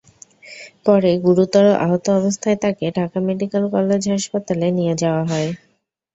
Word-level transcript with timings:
পরে 0.85 1.11
গুরুতর 1.25 1.65
আহত 1.83 2.05
অবস্থায় 2.19 2.57
তাঁকে 2.63 2.85
ঢাকা 2.97 3.17
মেডিকেল 3.27 3.63
কলেজ 3.73 4.01
হাসপাতালে 4.13 4.67
নিয়ে 4.77 4.93
যাওয়া 5.01 5.23
হয়। 5.25 5.49